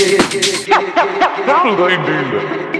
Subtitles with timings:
[0.00, 1.96] Damn, they
[2.72, 2.79] do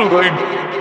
[0.00, 0.79] Hollywood.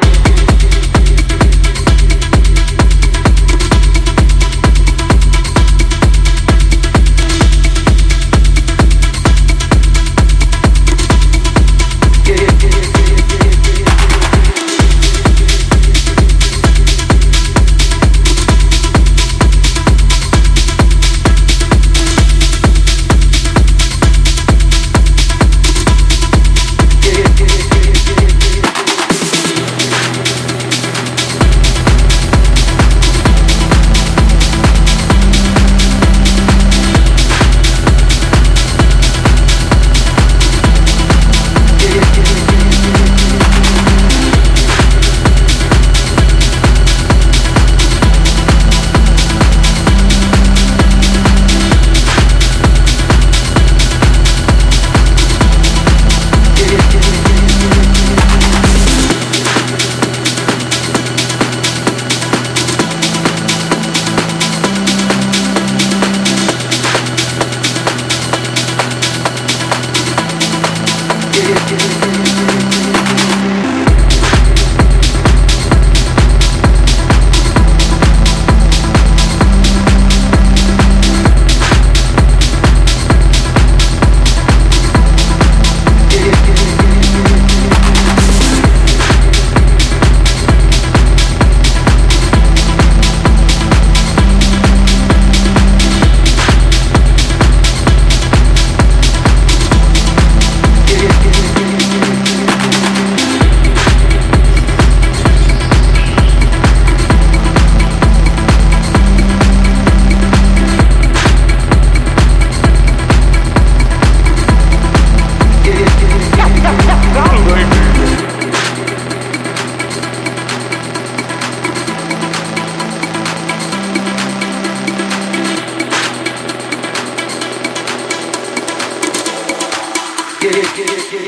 [71.69, 72.08] do.